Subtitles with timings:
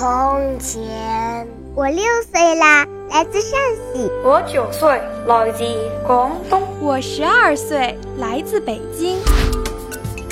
[0.00, 3.50] 从前；我六岁啦，来自陕
[3.92, 5.62] 西；我九岁，来自
[6.06, 9.18] 广东；我十二岁，来自北京。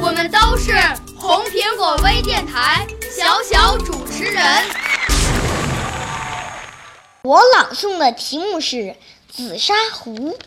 [0.00, 0.72] 我们都是
[1.14, 4.42] 红苹果微电台小小主持人。
[7.20, 8.76] 我朗诵的题目是
[9.30, 10.38] 《紫砂壶》。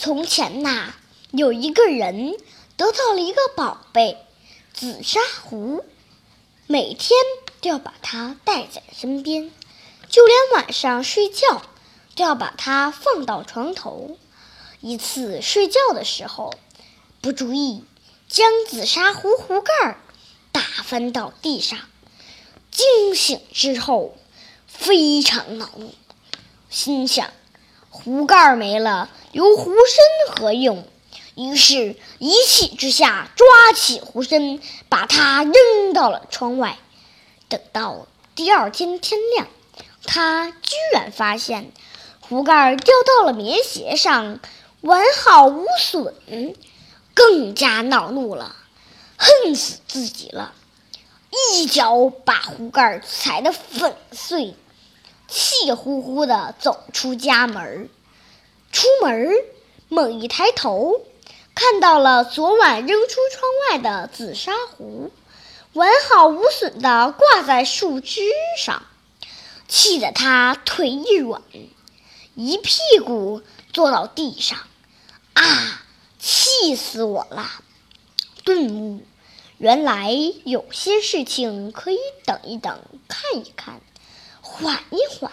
[0.00, 0.94] 从前呐，
[1.32, 2.36] 有一个人
[2.76, 4.24] 得到了一个宝贝——
[4.72, 5.84] 紫砂壶，
[6.68, 7.10] 每天
[7.60, 9.50] 都要把它带在身边，
[10.08, 11.62] 就连晚上睡觉
[12.14, 14.16] 都要把它放到床头。
[14.80, 16.54] 一次睡觉的时候，
[17.20, 17.82] 不注意
[18.28, 19.98] 将紫砂壶壶盖
[20.52, 21.76] 打翻到地上，
[22.70, 24.16] 惊醒之后
[24.68, 25.92] 非常恼怒，
[26.70, 27.32] 心想：
[27.90, 29.10] 壶盖没了。
[29.38, 30.84] 留壶身何用？
[31.36, 36.76] 于是，一气之下抓起壶身，把它扔到了窗外。
[37.48, 39.46] 等到第二天天亮，
[40.02, 41.70] 他居然发现
[42.18, 44.40] 壶盖掉到了棉鞋上，
[44.80, 46.12] 完好无损，
[47.14, 48.56] 更加恼怒了，
[49.16, 50.52] 恨死自己了，
[51.52, 54.56] 一脚把壶盖踩得粉碎，
[55.28, 57.88] 气呼呼地走出家门。
[58.78, 59.34] 出门
[59.88, 61.00] 猛一抬头，
[61.52, 65.10] 看到了昨晚扔出窗外的紫砂壶，
[65.72, 68.20] 完好无损地挂在树枝
[68.56, 68.84] 上，
[69.66, 71.42] 气得他腿一软，
[72.36, 74.56] 一屁股坐到地上。
[75.32, 75.82] 啊！
[76.20, 77.50] 气死我了！
[78.44, 79.02] 顿悟，
[79.56, 80.12] 原来
[80.44, 83.80] 有些事情可以等一等，看一看，
[84.40, 85.32] 缓一缓。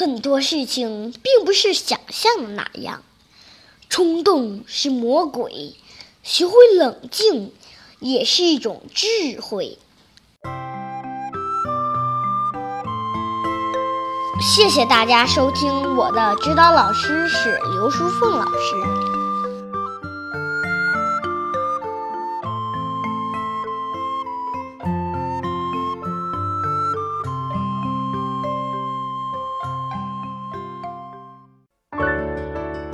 [0.00, 3.02] 很多事情并不是想象的那样，
[3.90, 5.74] 冲动是魔鬼，
[6.22, 7.52] 学会冷静
[7.98, 9.76] 也是一种智慧。
[14.40, 19.09] 谢谢大家收听，我的指导老师是刘淑凤老师。